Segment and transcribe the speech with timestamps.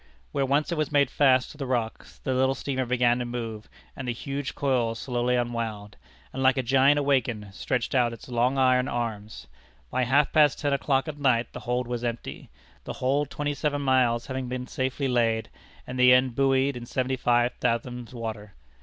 [0.31, 3.69] When once it was made fast to the rocks, the little steamer began to move,
[3.95, 5.95] and the huge coil slowly unwound,
[6.33, 9.45] and like a giant awakened, stretched out its long iron arms.
[9.91, 12.49] By half past ten o'clock at night the hold was empty,
[12.83, 15.49] the whole twenty seven miles having been safely laid,
[15.85, 18.55] and the end buoyed in seventy five fathoms water.